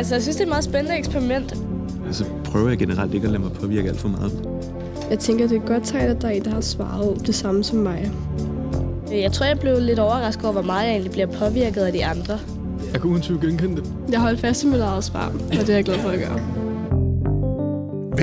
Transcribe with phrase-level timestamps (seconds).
[0.00, 1.56] altså, jeg synes, det er et meget spændende eksperiment.
[2.12, 4.48] Så prøver jeg generelt ikke at lade mig påvirke alt for meget.
[5.10, 7.64] Jeg tænker, det er godt tegn, at der er en, der har svaret det samme
[7.64, 8.10] som mig.
[9.12, 12.04] Jeg tror, jeg blev lidt overrasket over, hvor meget jeg egentlig bliver påvirket af de
[12.04, 12.38] andre.
[12.92, 13.92] Jeg kan uden tvivl genkende det.
[14.10, 16.40] Jeg holdt fast i mit eget svar, og det er jeg glad for at gøre.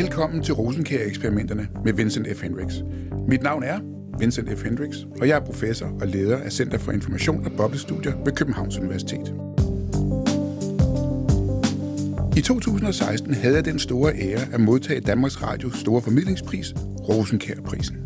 [0.04, 2.44] Velkommen til Rosenkær-eksperimenterne med Vincent F.
[2.44, 2.76] Hendricks.
[3.28, 3.80] Mit navn er
[4.20, 4.64] Vincent F.
[4.64, 8.78] Hendricks, og jeg er professor og leder af Center for Information og Boblestudier ved Københavns
[8.78, 9.34] Universitet.
[12.38, 16.74] I 2016 havde jeg den store ære at modtage Danmarks Radios store formidlingspris,
[17.10, 17.98] Rosenkærprisen.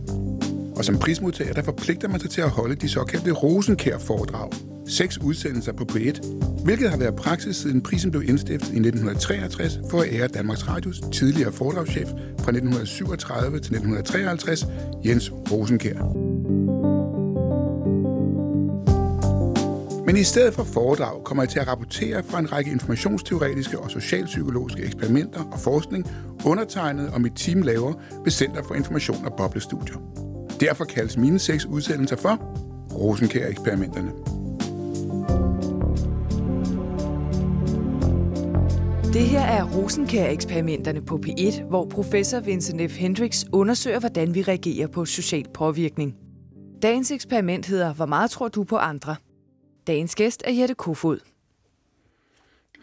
[0.76, 4.52] Og som prismodtager, der forpligter man sig til at holde de såkaldte Rosenkær-foredrag.
[4.88, 6.27] Seks udsendelser på P1,
[6.63, 11.02] hvilket har været praksis siden prisen blev indstiftet i 1963 for at ære Danmarks Radios
[11.13, 12.07] tidligere foredragschef
[12.40, 14.66] fra 1937 til 1953,
[15.05, 16.40] Jens Rosenkær.
[20.11, 23.91] Men i stedet for foredrag kommer jeg til at rapportere fra en række informationsteoretiske og
[23.91, 26.12] socialpsykologiske eksperimenter og forskning,
[26.45, 29.95] undertegnet og mit team laver ved Center for Information og Boblestudier.
[30.59, 32.39] Derfor kaldes mine seks udsendelser for
[32.93, 34.12] Rosenkær-eksperimenterne.
[39.13, 42.98] Det her er Rosenkær-eksperimenterne på P1, hvor professor Vincent F.
[42.98, 46.15] Hendricks undersøger, hvordan vi reagerer på social påvirkning.
[46.82, 49.15] Dagens eksperiment hedder Hvor meget tror du på andre?
[49.87, 51.20] Dagens gæst er Jette Kofod.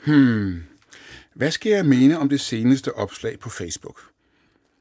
[0.04, 0.62] Hmm.
[1.34, 4.00] Hvad skal jeg mene om det seneste opslag på Facebook?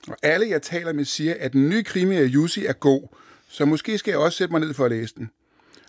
[0.08, 3.08] Og alle, jeg taler med, siger, at den nye krimi af Jussi er god,
[3.50, 5.30] så måske skal jeg også sætte mig ned for at læse den.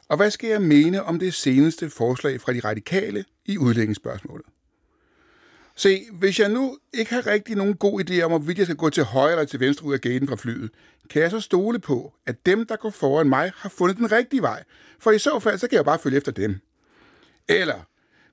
[0.09, 4.47] Og hvad skal jeg mene om det seneste forslag fra de radikale i udlægningsspørgsmålet?
[5.79, 8.91] Se, hvis jeg nu ikke har rigtig nogen god idé om, hvorvidt jeg skal gå
[8.91, 10.71] til højre eller til venstre ud af gaten fra flyet,
[11.11, 14.43] kan jeg så stole på, at dem, der går foran mig, har fundet den rigtige
[14.43, 14.65] vej.
[14.99, 16.57] For i så fald, så kan jeg bare følge efter dem.
[17.49, 17.87] Eller,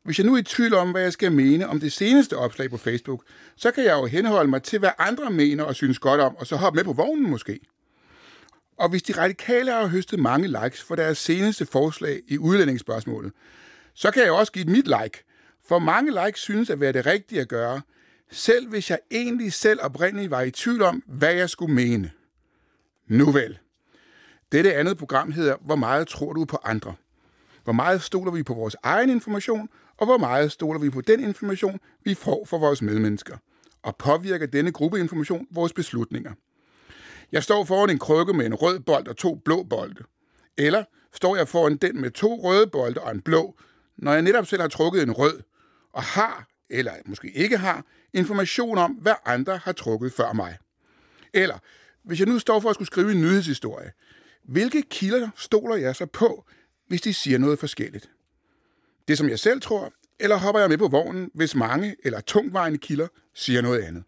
[0.04, 2.70] hvis jeg nu er i tvivl om, hvad jeg skal mene om det seneste opslag
[2.70, 3.24] på Facebook,
[3.56, 6.48] så kan jeg jo henholde mig til, hvad andre mener og synes godt om, og
[6.48, 7.59] så hoppe med på vognen måske.
[8.78, 13.31] Og hvis de radikale har høstet mange likes for deres seneste forslag i udlændingsspørgsmålet,
[13.94, 15.25] så kan jeg også give et mit like,
[15.68, 17.81] for mange likes synes at være det rigtige at gøre,
[18.31, 22.12] selv hvis jeg egentlig selv oprindeligt var i tvivl om, hvad jeg skulle mene.
[23.08, 23.58] Nu vel.
[24.52, 26.94] Dette andet program hedder Hvor meget tror du på andre?
[27.64, 31.20] Hvor meget stoler vi på vores egen information, og hvor meget stoler vi på den
[31.20, 33.38] information, vi får fra vores medmennesker?
[33.84, 36.31] Og påvirker denne gruppeinformation vores beslutninger?
[37.31, 40.04] Jeg står foran en krykke med en rød bold og to blå bolde.
[40.58, 40.84] Eller
[41.14, 43.56] står jeg foran den med to røde bolde og en blå,
[43.98, 45.42] når jeg netop selv har trukket en rød,
[45.95, 50.57] og har, eller måske ikke har, information om, hvad andre har trukket før mig.
[51.33, 51.57] Eller,
[52.03, 53.91] hvis jeg nu står for at skulle skrive en nyhedshistorie,
[54.44, 56.45] hvilke kilder stoler jeg så på,
[56.88, 58.09] hvis de siger noget forskelligt?
[59.07, 62.77] Det som jeg selv tror, eller hopper jeg med på vognen, hvis mange eller tungvejende
[62.77, 64.03] kilder siger noget andet?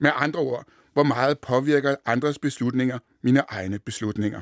[0.00, 4.40] Med andre ord, hvor meget påvirker andres beslutninger mine egne beslutninger?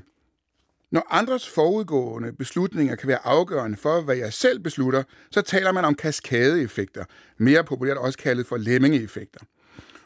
[0.90, 5.84] Når andres forudgående beslutninger kan være afgørende for, hvad jeg selv beslutter, så taler man
[5.84, 7.04] om kaskadeeffekter,
[7.38, 9.40] mere populært også kaldet for lemmingeeffekter.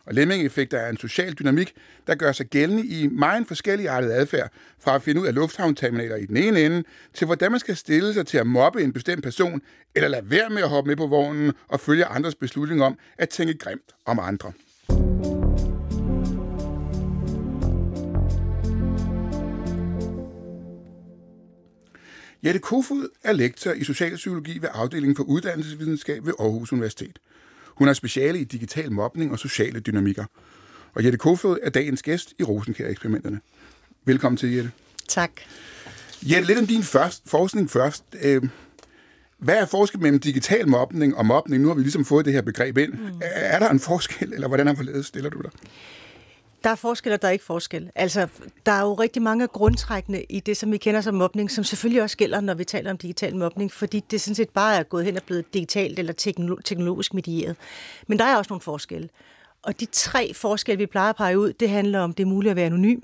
[0.07, 1.75] Og lemmingeeffekter er en social dynamik,
[2.07, 4.51] der gør sig gældende i meget forskellige artede adfærd,
[4.81, 8.15] fra at finde ud af lufthavnterminaler i den ene ende, til hvordan man skal stille
[8.15, 9.61] sig til at mobbe en bestemt person,
[9.95, 13.29] eller lade være med at hoppe med på vognen og følge andres beslutning om at
[13.29, 14.53] tænke grimt om andre.
[22.45, 27.19] Jette Kofod er lektor i socialpsykologi ved afdelingen for uddannelsesvidenskab ved Aarhus Universitet.
[27.67, 30.25] Hun er speciale i digital mobning og sociale dynamikker.
[30.95, 33.41] Og Jette Kofod er dagens gæst i Rosenkær-eksperimenterne.
[34.05, 34.71] Velkommen til, Jette.
[35.09, 35.31] Tak.
[36.23, 38.05] Jette, lidt om din først, forskning først.
[38.23, 38.43] Øh,
[39.39, 41.63] hvad er forskellen mellem digital mobning og mobning?
[41.63, 42.93] Nu har vi ligesom fået det her begreb ind.
[42.93, 43.21] Mm.
[43.21, 45.51] Er der en forskel, eller hvordan er stiller du dig?
[46.65, 47.91] Der er forskel, og der er ikke forskel.
[47.95, 48.29] Altså,
[48.67, 52.03] der er jo rigtig mange grundtrækkende i det, som vi kender som mobning, som selvfølgelig
[52.03, 55.05] også gælder, når vi taler om digital mobning, fordi det sådan set bare er gået
[55.05, 56.13] hen og blevet digitalt eller
[56.65, 57.57] teknologisk medieret.
[58.07, 59.09] Men der er også nogle forskelle.
[59.63, 62.51] Og de tre forskelle, vi plejer at pege ud, det handler om, det er muligt
[62.51, 63.01] at være anonym,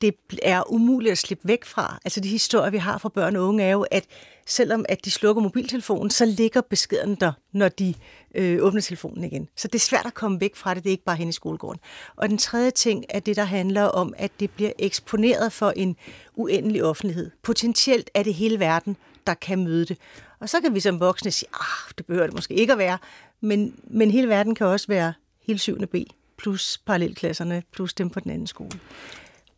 [0.00, 1.98] det er umuligt at slippe væk fra.
[2.04, 4.04] Altså de historier, vi har fra børn og unge, er jo, at
[4.46, 7.94] selvom at de slukker mobiltelefonen, så ligger beskeden der, når de
[8.34, 9.48] øh, åbner telefonen igen.
[9.56, 11.32] Så det er svært at komme væk fra det, det er ikke bare hen i
[11.32, 11.80] skolegården.
[12.16, 15.96] Og den tredje ting er det, der handler om, at det bliver eksponeret for en
[16.34, 17.30] uendelig offentlighed.
[17.42, 18.96] Potentielt er det hele verden,
[19.26, 19.98] der kan møde det.
[20.40, 22.98] Og så kan vi som voksne sige, ah, det behøver det måske ikke at være,
[23.40, 25.12] men, men hele verden kan også være
[25.46, 25.86] hele 7.
[25.86, 25.94] B,
[26.38, 28.70] plus parallelklasserne, plus dem på den anden skole.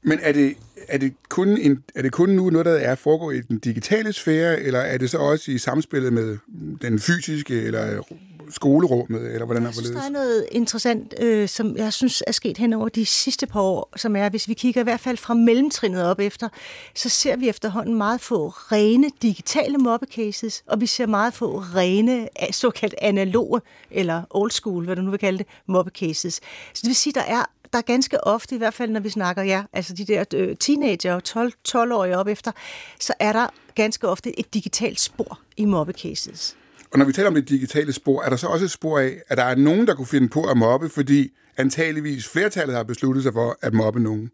[0.07, 0.57] Men er det,
[0.89, 4.13] er, det kun en, er det kun nu noget, der er foregået i den digitale
[4.13, 6.39] sfære, eller er det så også i samspillet med
[6.83, 8.03] den fysiske eller
[8.51, 12.59] skolerummet, eller hvordan er synes, der er noget interessant, øh, som jeg synes er sket
[12.59, 15.35] hen over de sidste par år, som er, hvis vi kigger i hvert fald fra
[15.35, 16.49] mellemtrinnet op efter,
[16.95, 22.29] så ser vi efterhånden meget få rene digitale mobbecases, og vi ser meget få rene
[22.51, 23.61] såkaldt analoge,
[23.91, 26.35] eller old school, hvad du nu vil kalde det, mobbecases.
[26.75, 27.45] Så det vil sige, der er
[27.77, 30.57] der er ganske ofte, i hvert fald når vi snakker, ja, altså de der øh,
[30.57, 32.53] teenager, 12, 12-årige op efter,
[33.01, 36.57] så er der ganske ofte et digitalt spor i mobbecases.
[36.93, 39.23] Og når vi taler om det digitale spor, er der så også et spor af,
[39.29, 43.23] at der er nogen, der kunne finde på at mobbe, fordi antageligvis flertallet har besluttet
[43.23, 44.31] sig for at mobbe nogen?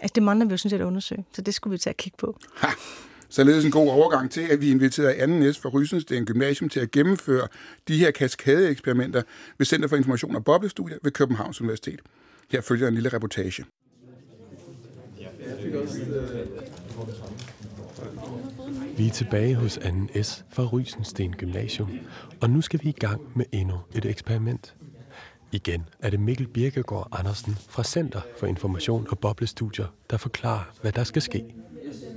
[0.00, 1.96] Altså, det mangler vi jo sådan set at undersøge, så det skulle vi tage at
[1.96, 2.38] kigge på.
[2.56, 2.68] Ha!
[3.32, 6.90] Således en god overgang til, at vi inviterede anden næst fra Rysensten Gymnasium til at
[6.90, 7.48] gennemføre
[7.88, 9.22] de her kaskadeeksperimenter
[9.58, 12.00] ved Center for Information og Boblestudier ved Københavns Universitet.
[12.50, 13.64] Her følger en lille reportage.
[18.96, 19.78] Vi er tilbage hos
[20.14, 20.22] 2.
[20.22, 21.90] S fra Rysensten Gymnasium,
[22.40, 24.74] og nu skal vi i gang med endnu et eksperiment.
[25.52, 30.92] Igen er det Mikkel Birkegaard Andersen fra Center for Information og Boblestudier, der forklarer, hvad
[30.92, 31.44] der skal ske.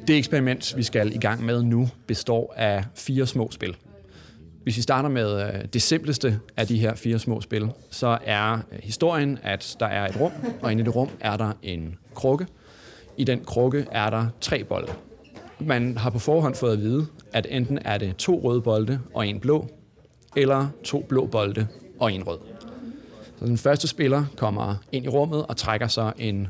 [0.08, 3.78] Det eksperiment, vi skal i gang med nu, består af fire små spil.
[4.64, 8.54] Hvis vi starter med øh, det simpleste af de her fire små spil, så er
[8.54, 10.32] øh, historien, at der er et rum,
[10.62, 12.48] og inde i det rum er der en krukke.
[13.18, 14.92] I den krukke er der tre bolde.
[15.60, 19.28] Man har på forhånd fået at vide, at enten er det to røde bolde og
[19.28, 19.68] en blå,
[20.36, 21.68] eller to blå bolde
[22.00, 22.40] og en rød.
[23.40, 26.48] Så den første spiller kommer ind i rummet og trækker så en,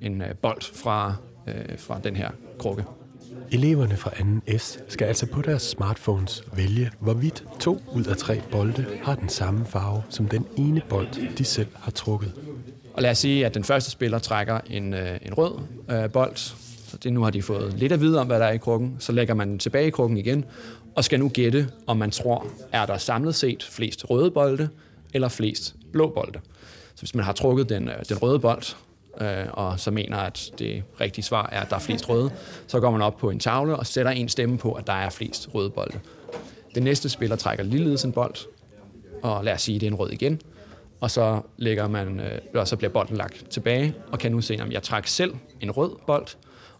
[0.00, 1.14] en øh, bold fra,
[1.46, 2.84] øh, fra den her krukke.
[3.52, 4.10] Eleverne fra
[4.50, 4.58] 2.
[4.58, 9.28] S skal altså på deres smartphones vælge, hvorvidt to ud af tre bolde har den
[9.28, 12.32] samme farve som den ene bold, de selv har trukket.
[12.94, 15.52] Og lad os sige, at den første spiller trækker en, øh, en rød
[15.90, 16.36] øh, bold.
[16.86, 18.96] Så det, nu har de fået lidt at vide om, hvad der er i krukken.
[18.98, 20.44] Så lægger man den tilbage i krukken igen,
[20.94, 24.68] og skal nu gætte, om man tror, er der samlet set flest røde bolde,
[25.14, 26.40] eller flest blå bolde.
[26.94, 28.76] Så hvis man har trukket den, øh, den røde bold,
[29.20, 32.30] øh, og så mener, at det rigtige svar er, at der er flest røde,
[32.66, 35.10] så går man op på en tavle og sætter en stemme på, at der er
[35.10, 36.00] flest røde bolde.
[36.74, 38.34] Den næste spiller trækker ligeledes en bold,
[39.22, 40.40] og lad os sige, at det er en rød igen,
[41.00, 44.58] og så, lægger man, øh, og så bliver bolden lagt tilbage, og kan nu se,
[44.62, 46.26] om jeg trækker selv en rød bold,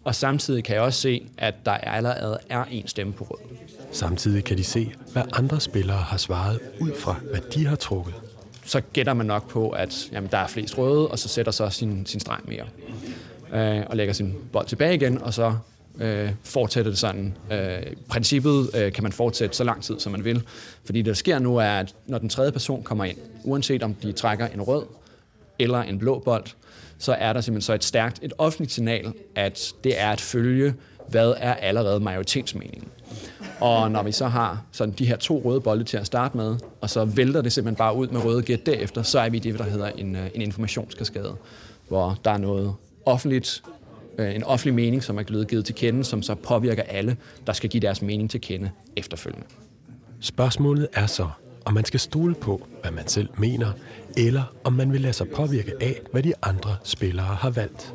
[0.05, 3.57] og samtidig kan jeg også se, at der allerede er en stemme på rød.
[3.93, 8.15] Samtidig kan de se, hvad andre spillere har svaret ud fra, hvad de har trukket
[8.67, 11.71] så gætter man nok på, at jamen, der er flest røde, og så sætter så
[11.71, 12.65] sin, sin streg mere.
[13.53, 15.55] Øh, og lægger sin bold tilbage igen, og så
[16.01, 17.37] øh, fortsætter det sådan.
[17.53, 20.43] Øh, princippet øh, kan man fortsætte så lang tid, som man vil.
[20.85, 23.95] Fordi det, der sker nu, er, at når den tredje person kommer ind, uanset om
[23.95, 24.85] de trækker en rød
[25.59, 26.45] eller en blå bold,
[26.99, 30.75] så er der simpelthen så et stærkt, et offentligt signal, at det er at følge,
[31.09, 32.89] hvad er allerede majoritetsmeningen.
[33.61, 36.57] Og når vi så har sådan de her to røde bolde til at starte med,
[36.81, 39.41] og så vælter det simpelthen bare ud med røde gæt derefter, så er vi i
[39.41, 41.37] det, der hedder en, øh, en informationskaskade,
[41.89, 42.75] hvor der er noget
[43.07, 43.63] offentligt,
[44.19, 47.17] øh, en offentlig mening, som er blevet givet til kende, som så påvirker alle,
[47.47, 49.47] der skal give deres mening til kende efterfølgende.
[50.21, 51.29] Spørgsmålet er så,
[51.65, 53.73] om man skal stole på, hvad man selv mener,
[54.17, 57.95] eller om man vil lade sig påvirke af, hvad de andre spillere har valgt.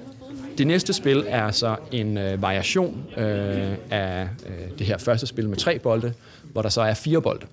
[0.57, 5.50] Det næste spil er så en øh, variation øh, af øh, det her første spil
[5.50, 6.13] med tre bolde,
[6.44, 7.46] hvor der så er fire bolde.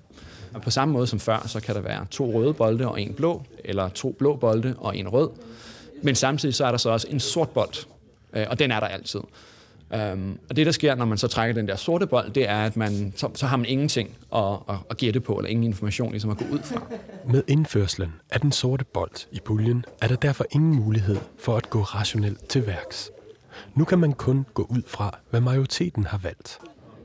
[0.53, 3.13] Og på samme måde som før, så kan der være to røde bolde og en
[3.13, 5.29] blå, eller to blå bolde og en rød.
[6.01, 7.85] Men samtidig så er der så også en sort bold,
[8.33, 9.19] øh, og den er der altid.
[10.13, 12.57] Um, og det, der sker, når man så trækker den der sorte bold, det er,
[12.57, 16.11] at man, så, så har man ingenting at, at, at gætte på, eller ingen information
[16.11, 16.81] ligesom at gå ud fra.
[17.27, 21.69] Med indførslen af den sorte bold i puljen, er der derfor ingen mulighed for at
[21.69, 23.11] gå rationelt til værks.
[23.75, 26.59] Nu kan man kun gå ud fra, hvad majoriteten har valgt.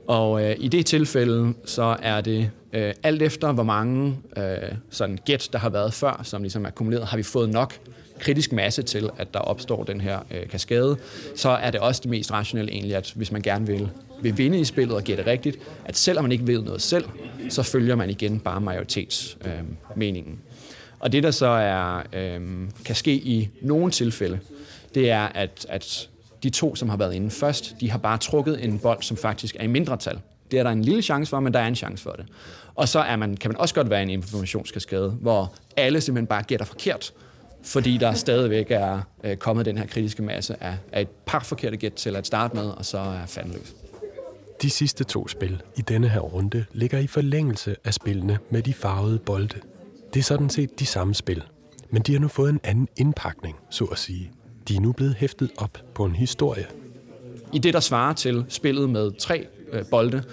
[0.07, 5.19] Og øh, i det tilfælde, så er det øh, alt efter, hvor mange øh, sådan
[5.25, 7.73] gæt, der har været før, som ligesom er akkumuleret, har vi fået nok
[8.19, 10.97] kritisk masse til, at der opstår den her øh, kaskade,
[11.35, 13.89] så er det også det mest rationelle egentlig, at hvis man gerne vil,
[14.21, 17.05] vil vinde i spillet og gætte rigtigt, at selvom man ikke ved noget selv,
[17.49, 20.33] så følger man igen bare majoritetsmeningen.
[20.33, 20.39] Øh,
[20.99, 22.41] og det, der så er, øh,
[22.85, 24.39] kan ske i nogle tilfælde,
[24.95, 26.09] det er, at, at
[26.43, 29.55] de to, som har været inde først, de har bare trukket en bold, som faktisk
[29.59, 30.19] er i mindretal.
[30.51, 32.25] Det er der en lille chance for, men der er en chance for det.
[32.75, 36.43] Og så er man, kan man også godt være en informationskaskade, hvor alle simpelthen bare
[36.43, 37.13] gætter forkert,
[37.65, 41.77] fordi der stadigvæk er øh, kommet den her kritiske masse af, af et par forkerte
[41.77, 43.75] gæt til at starte med, og så er fandløs.
[44.61, 48.73] De sidste to spil i denne her runde ligger i forlængelse af spillene med de
[48.73, 49.59] farvede bolde.
[50.13, 51.43] Det er sådan set de samme spil,
[51.89, 54.31] men de har nu fået en anden indpakning, så at sige.
[54.67, 56.65] De er nu blevet hæftet op på en historie.
[57.53, 60.23] I det, der svarer til spillet med tre øh, bolde,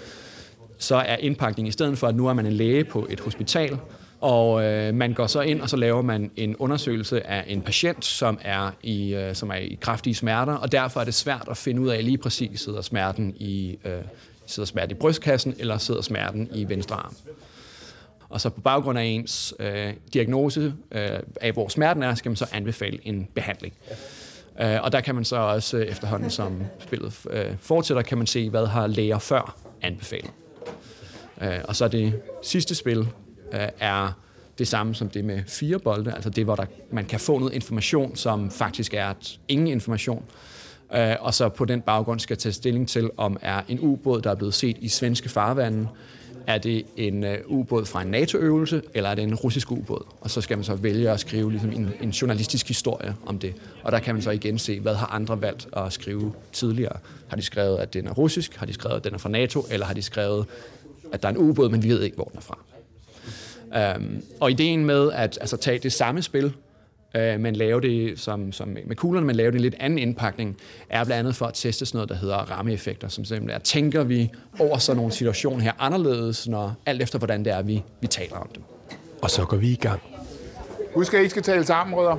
[0.77, 3.77] så er indpakningen i stedet for, at nu er man en læge på et hospital,
[4.23, 8.05] og øh, man går så ind, og så laver man en undersøgelse af en patient,
[8.05, 11.57] som er i, øh, som er i kraftige smerter, og derfor er det svært at
[11.57, 14.01] finde ud af lige præcis, sidder smerten i, øh,
[14.45, 17.15] sidder smerten i brystkassen, eller sidder smerten i venstre arm.
[18.29, 22.35] Og så på baggrund af ens øh, diagnose øh, af, hvor smerten er, skal man
[22.35, 23.73] så anbefale en behandling.
[24.61, 28.27] Øh, og der kan man så også øh, efterhånden, som spillet øh, fortsætter, kan man
[28.27, 30.31] se, hvad har læger før anbefalet.
[31.41, 33.07] Øh, og så det sidste spil
[33.53, 34.11] øh, er
[34.57, 37.53] det samme som det med fire bolde, altså det, hvor der, man kan få noget
[37.53, 40.23] information, som faktisk er et, ingen information,
[40.95, 44.31] øh, og så på den baggrund skal tage stilling til, om er en ubåd, der
[44.31, 45.87] er blevet set i svenske farvande,
[46.47, 50.05] er det en øh, ubåd fra en NATO-øvelse, eller er det en russisk ubåd?
[50.21, 53.53] Og så skal man så vælge at skrive ligesom en, en journalistisk historie om det.
[53.83, 56.97] Og der kan man så igen se, hvad har andre valgt at skrive tidligere.
[57.27, 58.55] Har de skrevet, at den er russisk?
[58.55, 59.65] Har de skrevet, at den er fra NATO?
[59.71, 60.45] Eller har de skrevet,
[61.11, 62.57] at der er en ubåd, men vi ved ikke, hvor den er fra?
[63.77, 66.53] Um, og ideen med at altså, tage det samme spil,
[67.15, 69.99] øh, men lave det som, som med kuglerne, men lave det i en lidt anden
[69.99, 70.57] indpakning,
[70.89, 74.03] er blandt andet for at teste sådan noget, der hedder rammeeffekter, som simpelthen er, tænker
[74.03, 78.07] vi over sådan nogle situationer her anderledes, når alt efter hvordan det er, vi, vi
[78.07, 78.63] taler om dem.
[79.21, 80.01] Og så går vi i gang.
[80.95, 82.17] Husk, at I skal tale sammen, rødder.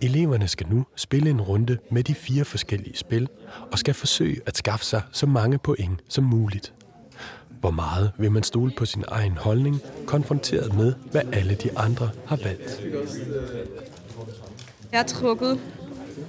[0.00, 3.28] Eleverne skal nu spille en runde med de fire forskellige spil,
[3.72, 6.72] og skal forsøge at skaffe sig så mange point som muligt.
[7.62, 12.10] Hvor meget vil man stole på sin egen holdning, konfronteret med, hvad alle de andre
[12.26, 12.82] har valgt?
[14.92, 15.60] Jeg har trukket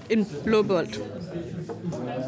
[0.10, 0.88] en blå bold.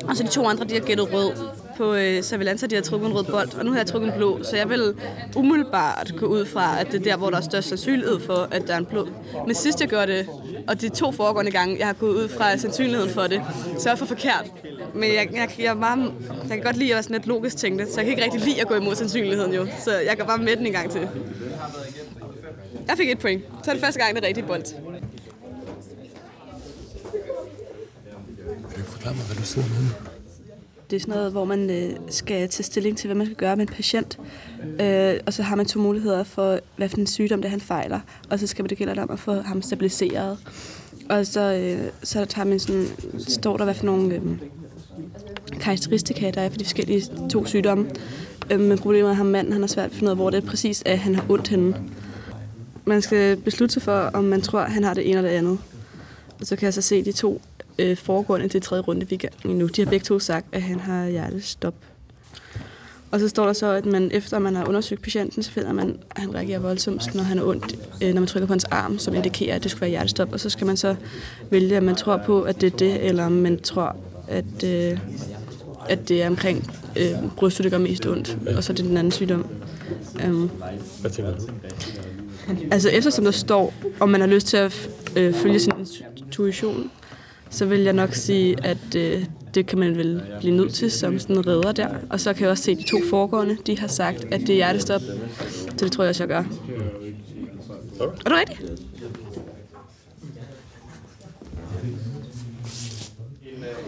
[0.08, 1.32] Og så de to andre, de har gættet rød.
[1.78, 4.18] På øh, Savilanta, de har trukket en rød bold, og nu har jeg trukket en
[4.18, 4.44] blå.
[4.44, 4.94] Så jeg vil
[5.36, 8.68] umiddelbart gå ud fra, at det er der, hvor der er størst sandsynlighed for, at
[8.68, 9.08] der er en blå.
[9.46, 10.30] Men sidst jeg gør det,
[10.68, 13.42] og de to foregående gange, jeg har gået ud fra sandsynligheden for det,
[13.80, 14.52] så er jeg for forkert.
[14.94, 17.58] Men jeg, jeg, jeg, er meget, jeg kan godt lide at være sådan lidt logisk
[17.58, 19.68] tænkte, så jeg kan ikke rigtig lide at gå imod sandsynligheden jo.
[19.86, 21.10] Så jeg går bare med den en gang til.
[22.88, 23.44] Jeg fik et point.
[23.64, 24.64] Så er det første gang, det er rigtig bold.
[28.74, 30.15] Kan du forklare mig, hvad du sidder med?
[30.90, 33.56] Det er sådan noget, hvor man øh, skal tage stilling til, hvad man skal gøre
[33.56, 34.20] med en patient.
[34.82, 37.62] Øh, og så har man to muligheder for, hvad for en sygdom det er, han
[37.62, 38.00] fejler.
[38.30, 40.38] Og så skal man det gælder om at få ham stabiliseret.
[41.10, 42.88] Og så, øh, så tager man sådan,
[43.18, 44.22] står der, hvad for nogle øh,
[45.60, 47.90] karakteristika, der er for de forskellige to sygdomme.
[48.52, 50.18] Øh, men problemet er, at ham manden han har svært ved at finde ud af,
[50.18, 51.76] hvor det er præcis, at han har ondt henne.
[52.86, 55.38] Man skal beslutte sig for, om man tror, at han har det ene eller det
[55.38, 55.60] andet.
[56.40, 57.42] Og så kan jeg så se de to
[57.80, 59.68] øh, foregående til tredje runde, vi er i gang nu.
[59.68, 61.76] De har begge to sagt, at han har hjertestop.
[63.12, 65.98] Og så står der så, at man efter man har undersøgt patienten, så finder man,
[66.16, 69.00] at han reagerer voldsomt, når han er ondt, øh, når man trykker på hans arm,
[69.00, 70.34] som indikerer, at det skal være hjertestop.
[70.34, 70.96] Og så skal man så
[71.50, 73.96] vælge, om man tror på, at det er det, eller om man tror,
[74.28, 75.00] at, øh,
[75.90, 78.98] at det er omkring øh, brystet, det gør mest ondt, og så er det den
[78.98, 79.46] anden sygdom.
[80.26, 80.52] Um,
[81.02, 81.42] Hvad tænker du?
[82.72, 85.74] Altså eftersom der står, om man har lyst til at øh, følge sin
[86.18, 86.92] intuition,
[87.50, 89.26] så vil jeg nok sige, at øh,
[89.56, 91.90] det kan man vel blive nødt til som sådan en redder der.
[92.10, 94.50] Og så kan jeg også se, at de to foregående, de har sagt, at det
[94.50, 95.02] er hjertestop.
[95.02, 96.44] Så det tror jeg også, jeg gør.
[98.26, 98.60] Er du rigtig?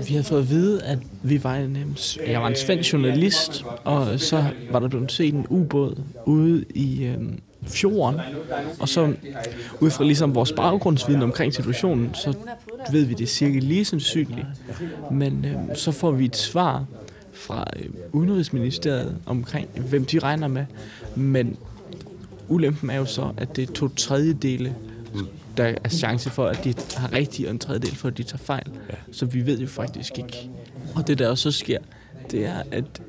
[0.07, 1.97] Vi havde fået at vide, at vi var en,
[2.27, 5.95] jeg var en svensk journalist, og så var der blevet set en ubåd
[6.25, 7.17] ude i øh,
[7.67, 8.19] fjorden.
[8.79, 9.13] Og så
[9.79, 12.33] ud fra ligesom vores baggrundsviden omkring situationen, så
[12.91, 14.47] ved vi, det er cirka lige sandsynligt.
[15.11, 16.85] Men øhm, så får vi et svar
[17.33, 20.65] fra øhm, Udenrigsministeriet omkring, hvem de regner med.
[21.15, 21.57] Men
[22.47, 24.75] ulempen er jo så, at det er to tredjedele,
[25.57, 28.37] der er chance for, at de har rigtigt, og en tredjedel for, at de tager
[28.37, 28.67] fejl.
[29.11, 30.49] Så vi ved jo faktisk ikke.
[30.95, 31.79] Og det der også så sker,
[32.31, 33.01] det er, at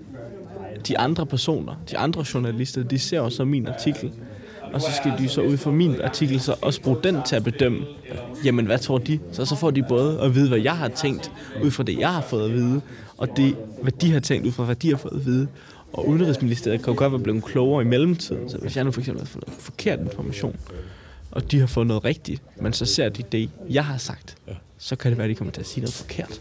[0.89, 4.13] de andre personer, de andre journalister, de ser jo så min artikel,
[4.73, 7.45] og så skal de så ud fra min artikel så også bruge den til at
[7.45, 7.87] bedømme,
[8.45, 9.19] jamen hvad tror de?
[9.33, 11.33] Så så får de både at vide, hvad jeg har tænkt,
[11.65, 12.81] ud fra det, jeg har fået at vide,
[13.17, 15.49] og det, hvad de har tænkt, ud fra hvad de har fået at vide.
[15.93, 19.01] Og Udenrigsministeriet kan jo godt være blevet klogere i mellemtiden, så hvis jeg nu for
[19.01, 20.57] eksempel har fået forkert information,
[21.31, 24.37] og de har fået noget rigtigt, men så ser de det, jeg har sagt,
[24.79, 26.41] så kan det være, at de kommer til at sige noget forkert.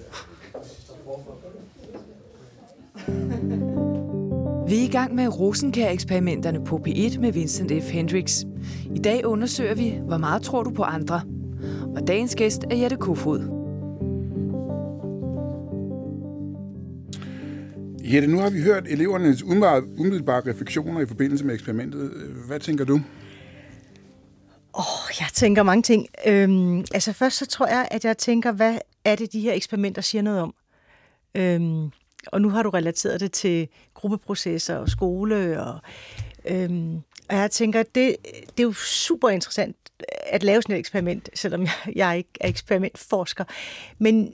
[4.69, 7.89] Vi er i gang med Rosenkær-eksperimenterne på P1 med Vincent F.
[7.91, 8.45] Hendricks.
[8.95, 11.21] I dag undersøger vi, hvor meget tror du på andre?
[11.95, 13.39] Og dagens gæst er Jette Kofod.
[18.13, 22.11] Jette, nu har vi hørt elevernes umiddelbare, refleksioner i forbindelse med eksperimentet.
[22.47, 22.93] Hvad tænker du?
[22.93, 23.01] Åh,
[24.79, 26.07] oh, jeg tænker mange ting.
[26.27, 30.01] Øhm, altså først så tror jeg, at jeg tænker, hvad er det, de her eksperimenter
[30.01, 30.53] siger noget om?
[31.35, 31.91] Øhm,
[32.27, 33.67] og nu har du relateret det til
[33.97, 35.79] gruppeprocesser og skole, og
[36.45, 38.15] øhm, Og jeg tænker, det,
[38.57, 39.75] det er jo super interessant
[40.09, 43.43] at lave sådan et eksperiment, selvom jeg, jeg ikke er eksperimentforsker.
[43.97, 44.33] Men,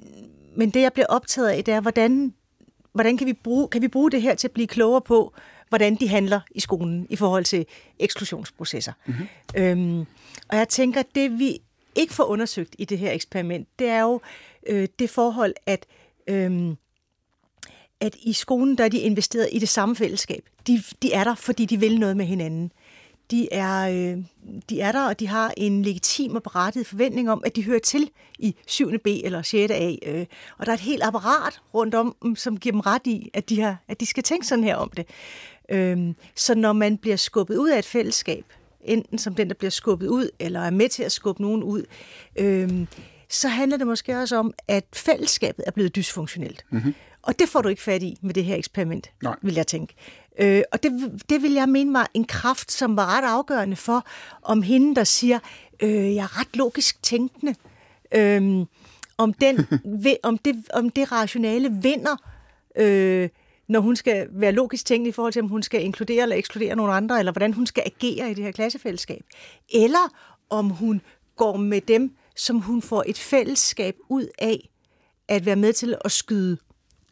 [0.55, 2.34] men det, jeg bliver optaget af, det er, hvordan,
[2.93, 5.34] hvordan kan, vi bruge, kan vi bruge det her til at blive klogere på,
[5.70, 7.65] hvordan de handler i skolen i forhold til
[8.00, 8.93] eksklusionsprocesser.
[9.05, 9.27] Mm-hmm.
[9.58, 10.00] Øhm,
[10.50, 11.60] og jeg tænker, det vi
[11.96, 14.22] ikke får undersøgt i det her eksperiment, det er jo
[14.67, 15.86] øh, det forhold, at,
[16.27, 16.75] øh,
[18.03, 20.45] at i skolen, der er de investeret i det samme fællesskab.
[20.67, 22.72] De, de er der, fordi de vil noget med hinanden.
[23.31, 24.24] De er, øh,
[24.69, 27.79] de er der, og de har en legitim og berettiget forventning om, at de hører
[27.79, 29.00] til i 7.
[29.00, 29.74] B eller 6.
[29.74, 29.95] A.
[30.05, 30.25] Øh,
[30.57, 33.62] og der er et helt apparat rundt om, som giver dem ret i, at de,
[33.62, 35.05] har, at de skal tænke sådan her om det.
[35.69, 38.45] Øh, så når man bliver skubbet ud af et fællesskab,
[38.81, 41.83] enten som den, der bliver skubbet ud, eller er med til at skubbe nogen ud,
[42.36, 42.86] øh,
[43.29, 46.65] så handler det måske også om, at fællesskabet er blevet dysfunktionelt.
[46.69, 46.93] Mm-hmm.
[47.23, 49.35] Og det får du ikke fat i med det her eksperiment, Nej.
[49.41, 49.95] vil jeg tænke.
[50.39, 54.05] Øh, og det, det vil jeg mene mig en kraft, som var ret afgørende for,
[54.41, 55.39] om hende, der siger,
[55.79, 57.55] øh, jeg er ret logisk tænkende,
[58.11, 58.65] øh,
[59.17, 59.67] om, den,
[60.23, 62.15] om, det, om det rationale vinder,
[62.75, 63.29] øh,
[63.67, 66.75] når hun skal være logisk tænkende i forhold til, om hun skal inkludere eller ekskludere
[66.75, 69.23] nogle andre, eller hvordan hun skal agere i det her klassefællesskab.
[69.73, 70.13] Eller
[70.49, 71.01] om hun
[71.35, 74.69] går med dem, som hun får et fællesskab ud af
[75.27, 76.57] at være med til at skyde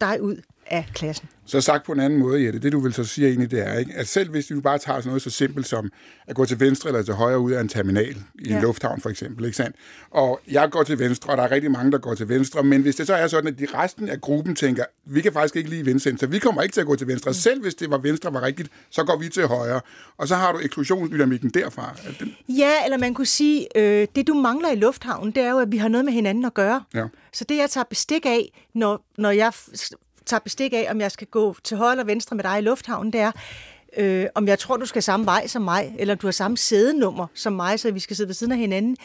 [0.02, 0.36] dig ud
[0.72, 1.28] af klassen.
[1.44, 3.78] Så sagt på en anden måde, Jette, det du vil så sige egentlig, det er,
[3.78, 3.92] ikke?
[3.94, 5.90] at selv hvis du bare tager sådan noget så simpelt som
[6.26, 8.60] at gå til venstre eller til højre ud af en terminal i en ja.
[8.60, 9.76] lufthavn for eksempel, ikke sandt?
[10.10, 12.82] Og jeg går til venstre, og der er rigtig mange, der går til venstre, men
[12.82, 15.70] hvis det så er sådan, at de resten af gruppen tænker, vi kan faktisk ikke
[15.70, 17.28] lige venstre, så vi kommer ikke til at gå til venstre.
[17.28, 17.34] Mm.
[17.34, 19.80] Selv hvis det var venstre var rigtigt, så går vi til højre.
[20.16, 21.96] Og så har du eksklusionsdynamikken derfra.
[22.20, 22.36] Den...
[22.48, 25.72] Ja, eller man kunne sige, øh, det du mangler i lufthavnen, det er jo, at
[25.72, 26.84] vi har noget med hinanden at gøre.
[26.94, 27.04] Ja.
[27.32, 29.52] Så det, jeg tager bestik af, når, når jeg
[30.26, 33.12] tager bestik af, om jeg skal gå til højre eller venstre med dig i lufthavnen,
[33.12, 33.32] det er,
[33.96, 37.26] øh, om jeg tror, du skal samme vej som mig, eller du har samme sædenummer
[37.34, 38.96] som mig, så vi skal sidde ved siden af hinanden.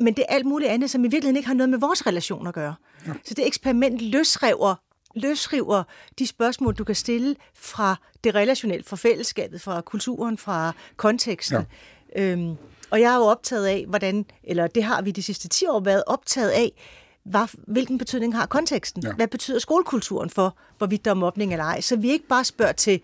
[0.00, 2.46] Men det er alt muligt andet, som i virkeligheden ikke har noget med vores relation
[2.46, 2.74] at gøre.
[3.06, 3.12] Ja.
[3.24, 4.74] Så det eksperiment løsriver,
[5.14, 5.82] løsriver
[6.18, 11.66] de spørgsmål, du kan stille fra det relationelle, fra fællesskabet, fra kulturen, fra konteksten.
[12.16, 12.22] Ja.
[12.22, 12.56] Øhm,
[12.90, 15.80] og jeg er jo optaget af, hvordan, eller det har vi de sidste 10 år
[15.80, 16.72] været optaget af,
[17.30, 19.02] hvad, hvilken betydning har konteksten?
[19.02, 19.12] Ja.
[19.12, 21.80] Hvad betyder skolekulturen for, hvorvidt der er mobning eller ej?
[21.80, 23.00] Så vi ikke bare spørger til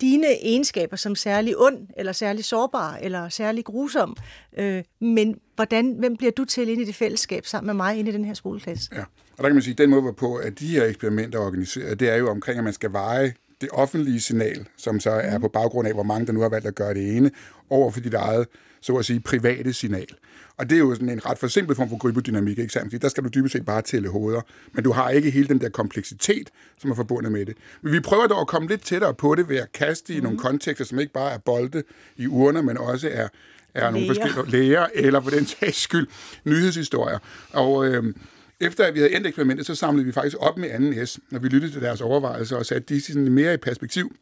[0.00, 4.16] dine egenskaber som særlig ond, eller særlig sårbar, eller særlig grusom,
[4.58, 8.10] øh, men hvordan, hvem bliver du til ind i det fællesskab sammen med mig inde
[8.10, 8.90] i den her skoleklasse?
[8.92, 9.00] Ja,
[9.32, 12.00] og der kan man sige, at den måde, hvorpå at de her eksperimenter er organiseret,
[12.00, 15.40] det er jo omkring, at man skal veje det offentlige signal, som så er mhm.
[15.40, 17.30] på baggrund af, hvor mange der nu har valgt at gøre det ene,
[17.70, 18.46] over for dit eget,
[18.80, 20.08] så at sige, private signal.
[20.56, 23.02] Og det er jo sådan en ret for simpel form for gruppedynamik, ikke sandt?
[23.02, 24.40] Der skal du dybest set bare tælle hoveder,
[24.72, 27.56] men du har ikke hele den der kompleksitet, som er forbundet med det.
[27.82, 30.22] Men vi prøver dog at komme lidt tættere på det ved at kaste i mm.
[30.22, 31.82] nogle kontekster, som ikke bare er bolde
[32.16, 33.28] i urner, men også er,
[33.74, 36.06] er nogle forskellige læger, eller på den sags skyld
[36.44, 37.18] nyhedshistorier.
[37.52, 38.14] Og øh,
[38.60, 41.38] efter at vi havde endt eksperimentet, så samlede vi faktisk op med anden S, når
[41.38, 44.16] vi lyttede til deres overvejelser og satte de sådan mere i perspektiv.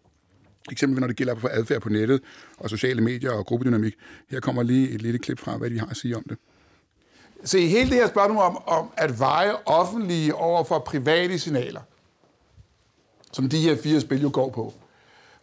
[0.70, 2.20] Eksempelvis når det gælder på adfærd på nettet
[2.58, 3.94] og sociale medier og gruppedynamik.
[4.30, 6.38] Her kommer lige et lille klip fra, hvad de har at sige om det.
[7.44, 11.80] Se, hele det her spørgsmål om, om at veje offentlige over for private signaler,
[13.32, 14.74] som de her fire spil jo går på.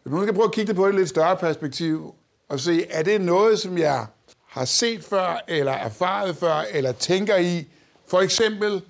[0.03, 2.15] Hvis man skal prøve at kigge det på et lidt større perspektiv
[2.49, 4.05] og se, er det noget, som jeg
[4.47, 7.67] har set før, eller erfaret før, eller tænker i,
[8.07, 8.81] for eksempel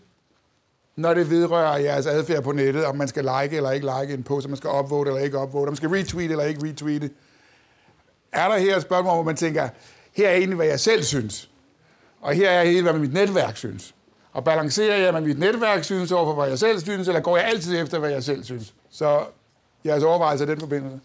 [0.97, 4.23] når det vedrører jeres adfærd på nettet, om man skal like eller ikke like en
[4.23, 7.09] post, om man skal upvote eller ikke upvote, om man skal retweet eller ikke retweete.
[8.31, 9.69] Er der her et spørgsmål, hvor man tænker,
[10.13, 11.49] her er egentlig, hvad jeg selv synes,
[12.21, 13.95] og her er helt, hvad mit netværk synes.
[14.33, 17.45] Og balancerer jeg med mit netværk synes overfor, hvad jeg selv synes, eller går jeg
[17.45, 18.73] altid efter, hvad jeg selv synes?
[18.89, 19.25] Så
[19.85, 20.99] jeres overvejelser i den forbindelse?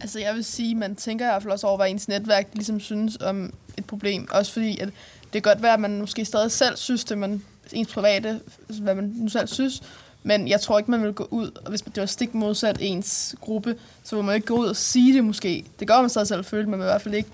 [0.00, 2.80] Altså jeg vil sige, man tænker i hvert fald også over, hvad ens netværk ligesom
[2.80, 4.28] synes om et problem.
[4.30, 4.88] Også fordi, at
[5.22, 8.40] det kan godt være, at man måske stadig selv synes det, man ens private,
[8.82, 9.82] hvad man nu selv synes.
[10.22, 13.34] Men jeg tror ikke, man vil gå ud, og hvis det var stik modsat ens
[13.40, 15.64] gruppe, så vil man ikke gå ud og sige det måske.
[15.80, 17.30] Det gør man så selv føle, men man vil i hvert fald ikke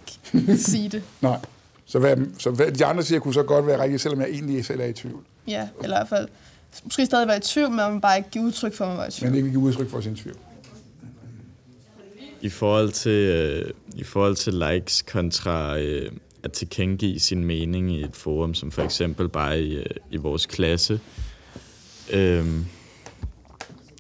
[0.71, 1.03] sige det.
[1.21, 1.39] Nej.
[1.87, 4.65] Så, hvad, så hvad de andre siger, kunne så godt være rigtigt, selvom jeg egentlig
[4.65, 5.21] selv er i tvivl.
[5.47, 6.29] Ja, eller i hvert fald
[6.85, 9.07] måske stadig være i tvivl, men man bare ikke give udtryk for, at man var
[9.07, 9.31] i tvivl.
[9.31, 10.37] Men ikke give udtryk for sin tvivl.
[12.41, 16.11] I forhold til, øh, i forhold til likes kontra øh,
[16.45, 20.47] at tilkendegive sin mening i et forum, som for eksempel bare i, øh, i vores
[20.47, 21.01] klasse,
[22.13, 22.65] øhm,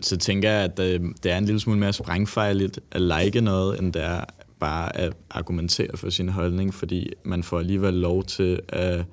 [0.03, 3.81] så tænker jeg, at det, det er en lille smule mere sprængfejligt at like noget,
[3.81, 4.25] end det er
[4.61, 9.05] bare at argumentere for sin holdning, fordi man får alligevel lov til at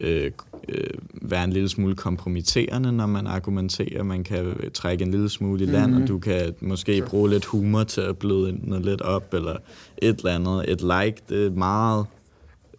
[0.00, 0.30] øh,
[0.68, 0.90] øh,
[1.22, 4.02] være en lille smule kompromitterende, når man argumenterer.
[4.02, 6.02] Man kan trække en lille smule i land, mm.
[6.02, 9.56] og du kan måske bruge lidt humor til at bløde noget lidt op, eller
[9.98, 10.70] et eller andet.
[10.70, 12.06] Et like, det er meget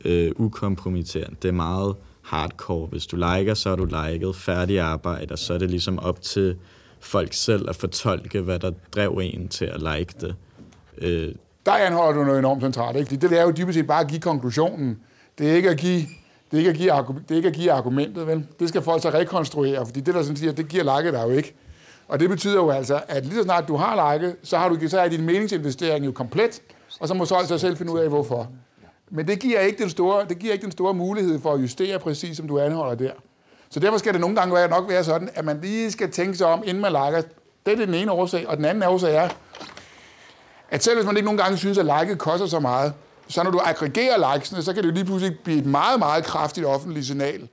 [0.06, 1.36] øh, ukompromitterende.
[1.42, 2.88] Det er meget hardcore.
[2.88, 4.36] Hvis du liker, så er du liket.
[4.36, 6.56] Færdig arbejde, og så er det ligesom op til
[7.00, 10.36] folk selv at fortolke, hvad der drev en til at like det.
[10.98, 11.36] Øh.
[11.66, 13.28] Der anholder du noget enormt centralt, ikke?
[13.28, 15.00] Det er jo dybest set bare at give konklusionen.
[15.38, 16.06] Det er ikke at give
[16.52, 18.46] det er ikke at give, det er ikke at give argumentet, vel?
[18.60, 21.30] Det skal folk så rekonstruere, fordi det, der sådan siger, det giver like der jo
[21.30, 21.56] ikke.
[22.08, 24.88] Og det betyder jo altså, at lige så snart du har liket, så, har du,
[24.88, 26.62] så er din meningsinvestering jo komplet,
[27.00, 28.52] og så må folk så selv finde ud af, hvorfor.
[29.12, 32.00] Men det giver ikke den store, det giver ikke den store mulighed for at justere
[32.00, 33.12] præcis, som du anholder der.
[33.70, 36.38] Så derfor skal det nogle gange være, nok være sådan, at man lige skal tænke
[36.38, 37.22] sig om, inden man lakker.
[37.66, 38.48] Det er den ene årsag.
[38.48, 39.30] Og den anden årsag er,
[40.70, 42.94] at selv hvis man ikke nogle gange synes, at liket koster så meget,
[43.28, 46.66] så når du aggregerer likesene, så kan det lige pludselig blive et meget, meget kraftigt
[46.66, 47.48] offentligt signal.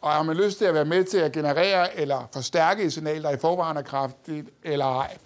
[0.00, 3.22] Og har man lyst til at være med til at generere eller forstærke et signal,
[3.22, 5.16] der i forvejen er kraftigt, eller ej.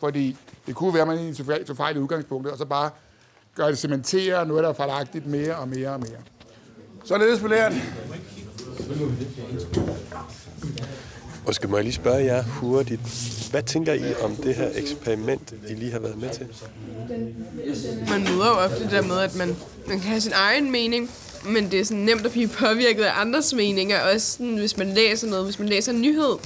[0.00, 2.90] Fordi det kunne være, at man egentlig tog fejl i udgangspunktet, og så bare
[3.58, 6.18] gør det cementere noget, der er fejlagtigt mere og mere og mere.
[7.04, 7.82] Således på læreren.
[11.46, 13.00] Og skal jeg lige spørge jer hurtigt,
[13.50, 16.46] hvad tænker I om det her eksperiment, I lige har været med til?
[18.10, 21.10] Man møder jo ofte det der med, at man, man kan have sin egen mening,
[21.44, 24.88] men det er sådan nemt at blive påvirket af andres meninger, også sådan, hvis man
[24.88, 26.36] læser noget, hvis man læser en nyhed,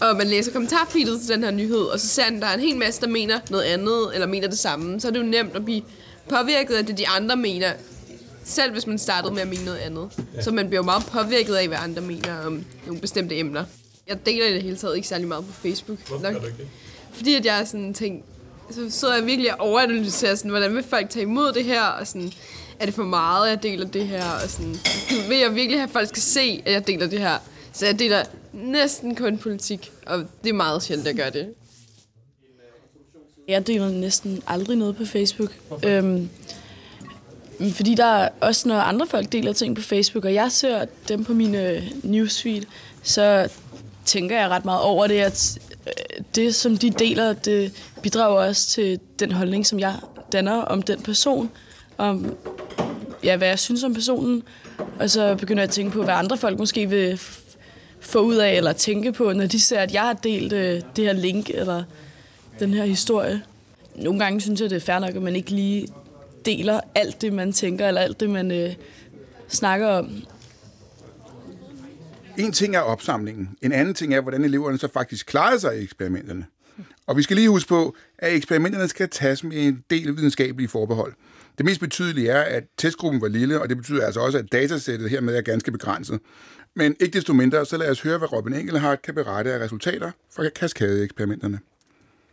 [0.00, 2.60] og man læser kommentarfeltet til den her nyhed, og så ser man, der er en
[2.60, 5.56] hel masse, der mener noget andet, eller mener det samme, så er det jo nemt
[5.56, 5.82] at blive
[6.28, 7.72] påvirket af det, de andre mener,
[8.44, 10.10] selv hvis man startede med at mene noget andet.
[10.34, 10.42] Ja.
[10.42, 13.64] Så man bliver jo meget påvirket af, hvad andre mener om nogle bestemte emner.
[14.08, 15.98] Jeg deler i det hele taget ikke særlig meget på Facebook.
[16.08, 16.42] Hvorfor nok.
[16.42, 16.68] det
[17.12, 18.24] Fordi at jeg er sådan tænkt,
[18.70, 22.06] så sidder jeg virkelig og overanalyserer, sådan, hvordan vil folk tage imod det her, og
[22.06, 22.32] sådan,
[22.80, 24.76] er det for meget, at jeg deler det her, og sådan,
[25.28, 27.38] vil jeg virkelig have, at folk skal se, at jeg deler det her.
[27.72, 31.54] Så jeg deler næsten kun politik, og det er meget sjældent, at jeg gør det.
[33.48, 35.50] Jeg deler næsten aldrig noget på Facebook.
[35.84, 36.28] Øhm,
[37.72, 41.24] fordi der er også, når andre folk deler ting på Facebook, og jeg ser dem
[41.24, 42.62] på mine øh, newsfeed,
[43.02, 43.48] så
[44.04, 48.68] tænker jeg ret meget over det, at øh, det, som de deler, det bidrager også
[48.68, 49.94] til den holdning, som jeg
[50.32, 51.50] danner om den person,
[51.98, 52.36] om
[53.24, 54.42] ja, hvad jeg synes om personen,
[55.00, 57.20] og så begynder jeg at tænke på, hvad andre folk måske vil
[58.00, 61.04] få ud af, eller tænke på, når de ser, at jeg har delt øh, det
[61.04, 61.84] her link, eller
[62.58, 63.42] den her historie.
[63.96, 65.88] Nogle gange synes jeg, det er fair nok, at man ikke lige
[66.44, 68.74] deler alt det, man tænker, eller alt det, man øh,
[69.48, 70.10] snakker om.
[72.38, 73.56] En ting er opsamlingen.
[73.62, 76.46] En anden ting er, hvordan eleverne så faktisk klarede sig i eksperimenterne.
[77.06, 81.12] Og vi skal lige huske på, at eksperimenterne skal tages med en del videnskabelige forbehold.
[81.58, 85.10] Det mest betydelige er, at testgruppen var lille, og det betyder altså også, at datasættet
[85.10, 86.20] hermed er ganske begrænset.
[86.76, 90.10] Men ikke desto mindre, så lad os høre, hvad Robin Engelhardt kan berette af resultater
[90.36, 91.58] fra kaskadeeksperimenterne.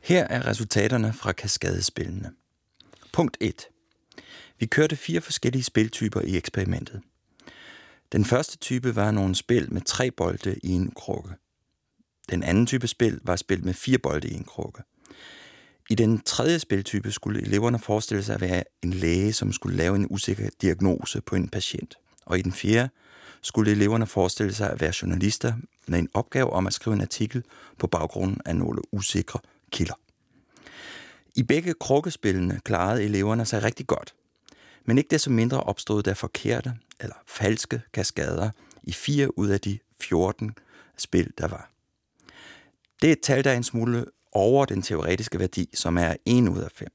[0.02, 2.32] Her er resultaterne fra kaskadespillene.
[3.14, 3.68] Punkt 1.
[4.60, 7.02] Vi kørte fire forskellige spiltyper i eksperimentet.
[8.12, 11.30] Den første type var nogle spil med tre bolde i en krukke.
[12.30, 14.84] Den anden type spil var spil med fire bolde i en krukke.
[15.90, 19.96] I den tredje spiltype skulle eleverne forestille sig at være en læge, som skulle lave
[19.96, 21.96] en usikker diagnose på en patient.
[22.26, 22.90] Og i den fjerde
[23.42, 25.54] skulle eleverne forestille sig at være journalister
[25.88, 27.44] med en opgave om at skrive en artikel
[27.78, 29.40] på baggrunden af nogle usikre
[29.72, 30.00] kilder.
[31.36, 34.16] I begge krukkespillene klarede eleverne sig rigtig godt.
[34.86, 38.50] Men ikke desto mindre opstod der forkerte eller falske kaskader
[38.84, 40.56] i fire ud af de 14
[40.98, 41.72] spil, der var.
[43.02, 46.50] Det er et tal, der er en smule over den teoretiske værdi, som er 1
[46.50, 46.88] ud af 5.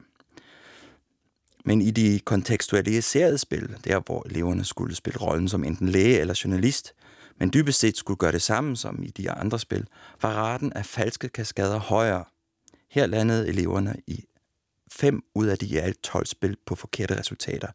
[1.64, 6.40] Men i de kontekstualiserede spil, der hvor eleverne skulle spille rollen som enten læge eller
[6.44, 6.94] journalist,
[7.38, 9.86] men dybest set skulle gøre det samme som i de andre spil,
[10.22, 12.24] var raten af falske kaskader højere.
[12.94, 14.24] Her landede eleverne i
[14.92, 17.68] fem ud af de i alt 12 spil på forkerte resultater.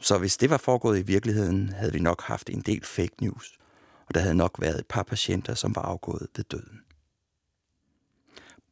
[0.00, 3.58] Så hvis det var foregået i virkeligheden, havde vi nok haft en del fake news,
[4.06, 6.80] og der havde nok været et par patienter, som var afgået ved døden.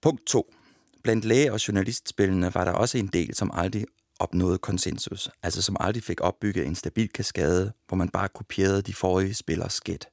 [0.03, 0.55] Punkt 2.
[1.03, 3.85] Blandt læge- og journalistspillene var der også en del, som aldrig
[4.19, 8.95] opnåede konsensus, altså som aldrig fik opbygget en stabil kaskade, hvor man bare kopierede de
[8.95, 10.09] forrige spillers skæt.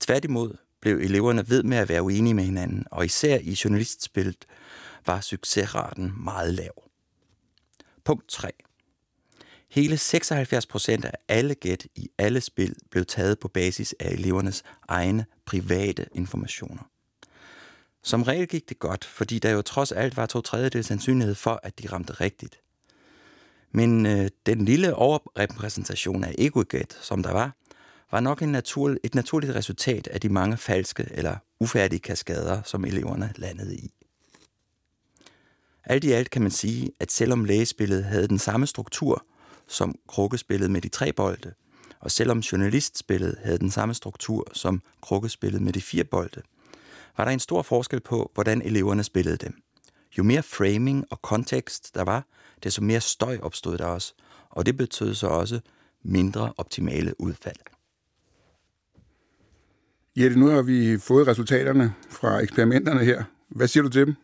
[0.00, 4.46] Tværtimod blev eleverne ved med at være uenige med hinanden, og især i journalistspillet
[5.06, 6.82] var succesraten meget lav.
[8.04, 8.50] Punkt 3.
[9.70, 14.62] Hele 76 procent af alle gæt i alle spil blev taget på basis af elevernes
[14.88, 16.82] egne private informationer.
[18.02, 21.60] Som regel gik det godt, fordi der jo trods alt var to tredjedel sandsynlighed for,
[21.62, 22.60] at de ramte rigtigt.
[23.72, 26.64] Men øh, den lille overrepræsentation af ego
[27.02, 27.56] som der var,
[28.10, 32.84] var nok en natur, et naturligt resultat af de mange falske eller ufærdige kaskader, som
[32.84, 33.94] eleverne landede i.
[35.84, 39.26] Alt i alt kan man sige, at selvom lægespillet havde den samme struktur
[39.68, 41.54] som krukkespillet med de tre bolde,
[42.00, 46.42] og selvom journalistspillet havde den samme struktur som krukkespillet med de fire bolde,
[47.16, 49.62] var der en stor forskel på, hvordan eleverne spillede dem.
[50.18, 52.26] Jo mere framing og kontekst der var,
[52.62, 54.14] desto mere støj opstod der også,
[54.50, 55.60] og det betød så også
[56.02, 57.73] mindre optimale udfald.
[60.16, 63.24] Jette, nu har vi fået resultaterne fra eksperimenterne her.
[63.48, 64.14] Hvad siger du til dem?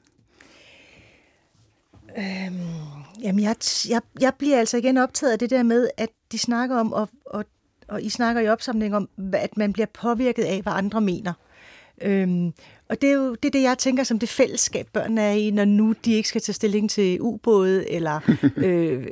[2.19, 2.59] Øhm,
[3.23, 3.57] jamen, jeg,
[3.89, 7.09] jeg, jeg bliver altså igen optaget af det der med, at de snakker om, og,
[7.27, 7.45] og,
[7.89, 11.33] og I snakker i opsamling om, at man bliver påvirket af, hvad andre mener.
[12.03, 12.53] Øhm,
[12.89, 15.51] og det er jo det, er det, jeg tænker som det fællesskab, børnene er i,
[15.51, 18.21] når nu de ikke skal tage stilling til ubåde eller
[18.67, 19.07] øh,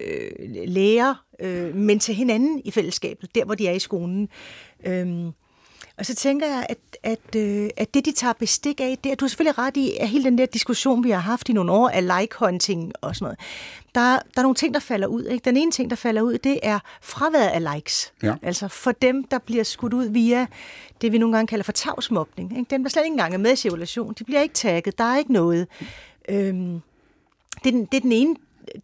[0.67, 4.29] læger, øh, men til hinanden i fællesskabet, der hvor de er i skolen.
[4.87, 5.33] Øhm,
[5.99, 9.17] og så tænker jeg, at, at, øh, at det, de tager bestik af, det er,
[9.17, 11.73] du har selvfølgelig ret i, at hele den der diskussion, vi har haft i nogle
[11.73, 13.39] år af like-hunting og sådan noget,
[13.95, 15.25] der, der er nogle ting, der falder ud.
[15.25, 15.45] Ikke?
[15.45, 18.13] Den ene ting, der falder ud, det er fraværet af likes.
[18.23, 18.35] Ja.
[18.43, 20.47] Altså for dem, der bliver skudt ud via
[21.01, 22.59] det, vi nogle gange kalder for tavsmobning.
[22.59, 22.71] Ikke?
[22.71, 25.19] Dem, der slet ikke engang er med i cirkulation, de bliver ikke tagget, der er
[25.19, 25.67] ikke noget.
[26.29, 26.81] Øhm,
[27.65, 28.37] det, er den, det er den ene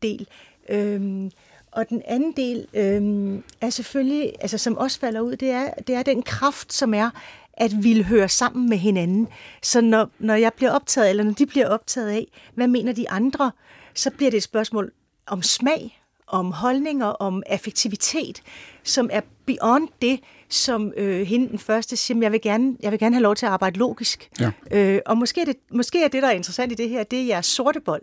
[0.03, 0.27] del.
[0.69, 1.31] Øhm,
[1.75, 5.95] og den anden del øh, er selvfølgelig, altså som også falder ud, det er, det
[5.95, 7.11] er den kraft, som er
[7.57, 9.29] at ville høre sammen med hinanden.
[9.63, 13.11] Så når, når jeg bliver optaget, eller når de bliver optaget af, hvad mener de
[13.11, 13.53] andre,
[13.95, 14.93] så bliver det et spørgsmål
[15.27, 16.01] om smag,
[16.35, 18.43] om holdninger, om affektivitet,
[18.83, 22.99] som er beyond det, som øh, hende den første siger, jeg vil, gerne, jeg vil
[22.99, 24.31] gerne have lov til at arbejde logisk.
[24.41, 24.51] Ja.
[24.71, 27.19] Øh, og måske er, det, måske er det, der er interessant i det her, det
[27.19, 28.03] er jeres sorte bold.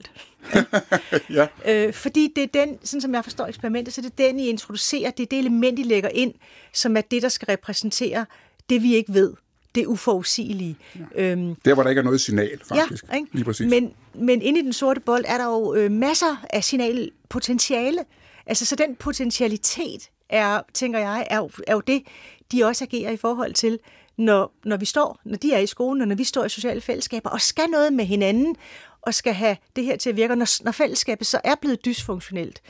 [1.29, 1.47] ja.
[1.67, 4.47] øh, fordi det er den, sådan som jeg forstår eksperimentet, så det er den, I
[4.47, 6.33] introducerer, det er det element, I lægger ind,
[6.73, 8.25] som er det, der skal repræsentere
[8.69, 9.33] det, vi ikke ved.
[9.75, 10.77] Det uforudsigelige.
[11.15, 11.31] Ja.
[11.31, 13.05] Øhm, Der, hvor der ikke er noget signal, faktisk.
[13.11, 13.27] Ja, ikke?
[13.31, 13.69] Lige præcis.
[13.69, 17.99] Men, men inde i den sorte bold er der jo øh, masser af signalpotentiale.
[18.51, 22.03] Altså, så den potentialitet er, tænker jeg, er jo, er jo det,
[22.51, 23.79] de også agerer i forhold til,
[24.17, 26.81] når, når vi står, når de er i skolen, og når vi står i sociale
[26.81, 28.55] fællesskaber, og skal noget med hinanden,
[29.01, 30.33] og skal have det her til at virke.
[30.33, 32.61] Og når, når fællesskabet så er blevet dysfunktionelt,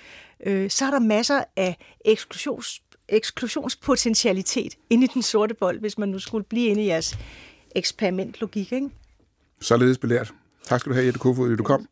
[0.46, 6.10] øh, så er der masser af eksklusions, eksklusionspotentialitet inde i den sorte bold, hvis man
[6.10, 7.18] nu skulle blive inde i jeres
[7.76, 8.90] eksperimentlogik, ikke?
[9.62, 10.34] Således belært.
[10.64, 11.88] Tak skal du have, Jette Kofod, at du kom.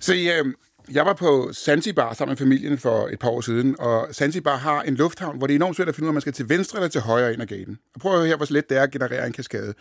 [0.00, 0.54] Så øh,
[0.92, 4.82] jeg var på Zanzibar sammen med familien for et par år siden, og Zanzibar har
[4.82, 6.48] en lufthavn, hvor det er enormt svært at finde ud af, om man skal til
[6.48, 7.78] venstre eller til højre ind ad gaten.
[7.94, 9.74] Og prøv at høre her, hvor let det er at generere en kaskade.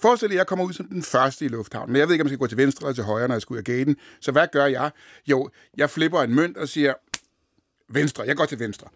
[0.00, 2.22] Forestil dig, at jeg kommer ud som den første i lufthavnen, men jeg ved ikke,
[2.22, 3.96] om jeg skal gå til venstre eller til højre, når jeg skal ud af gaten.
[4.20, 4.90] Så hvad gør jeg?
[5.26, 6.94] Jo, jeg flipper en mønt og siger,
[7.88, 8.88] venstre, jeg går til venstre.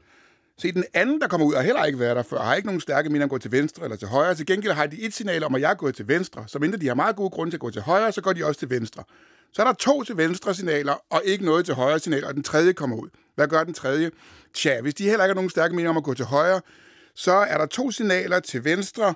[0.59, 2.81] Se, den anden, der kommer ud, har heller ikke været der før, har ikke nogen
[2.81, 4.35] stærke mening om at gå til venstre eller til højre.
[4.35, 6.45] Til gengæld har de et signal om, at jeg er gået til venstre.
[6.47, 8.45] Så mindre de har meget gode grunde til at gå til højre, så går de
[8.47, 9.05] også til venstre.
[9.53, 12.43] Så er der to til venstre signaler, og ikke noget til højre signaler, og den
[12.43, 13.09] tredje kommer ud.
[13.35, 14.11] Hvad gør den tredje?
[14.55, 16.61] Tja, hvis de heller ikke har nogen stærke mening om at gå til højre,
[17.15, 19.15] så er der to signaler til venstre,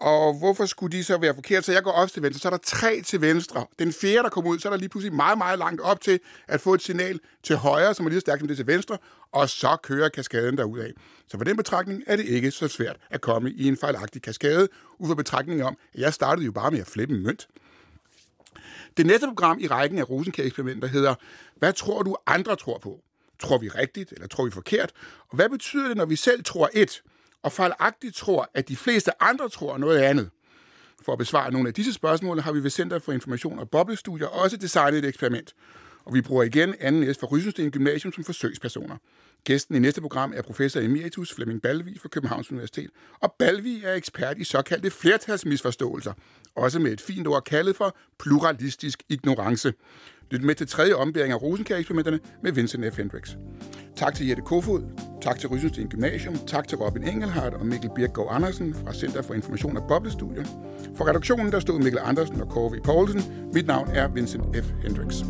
[0.00, 1.64] og hvorfor skulle de så være forkert?
[1.64, 3.66] Så jeg går også til venstre, så er der tre til venstre.
[3.78, 6.20] Den fjerde, der kommer ud, så er der lige pludselig meget, meget langt op til
[6.48, 8.98] at få et signal til højre, som er lige så stærkt som det til venstre,
[9.32, 10.90] og så kører kaskaden derudad.
[11.28, 14.68] Så for den betragtning er det ikke så svært at komme i en fejlagtig kaskade,
[14.98, 17.48] ud fra betragtningen om, at jeg startede jo bare med at flippe en mønt.
[19.00, 21.14] Det næste program i rækken af Rosenkær-eksperimenter hedder,
[21.58, 23.00] hvad tror du andre tror på?
[23.38, 24.92] Tror vi rigtigt, eller tror vi forkert?
[25.28, 27.02] Og hvad betyder det, når vi selv tror et,
[27.42, 30.30] og fejlagtigt tror, at de fleste andre tror noget andet?
[31.04, 34.26] For at besvare nogle af disse spørgsmål har vi ved Center for Information og Boblestudier
[34.26, 35.54] også designet et eksperiment.
[36.04, 38.96] Og vi bruger igen anden S fra Rysensten Gymnasium som forsøgspersoner.
[39.44, 42.90] Gæsten i næste program er professor emeritus Flemming Balvi fra Københavns Universitet.
[43.20, 46.12] Og Balvi er ekspert i såkaldte flertalsmisforståelser,
[46.54, 49.72] også med et fint ord kaldet for pluralistisk ignorance.
[50.30, 52.96] Lyt med til tredje ombæring af Rosenkær-eksperimenterne med Vincent F.
[52.96, 53.36] Hendricks.
[53.96, 54.82] Tak til Jette Kofod,
[55.22, 59.34] tak til Rysensten Gymnasium, tak til Robin Engelhardt og Mikkel Birkgaard Andersen fra Center for
[59.34, 60.44] Information og Boblestudier.
[60.96, 62.80] For redaktionen der stod Mikkel Andersen og Kåre V.
[62.82, 63.50] Poulsen.
[63.54, 64.70] Mit navn er Vincent F.
[64.82, 65.24] Hendricks.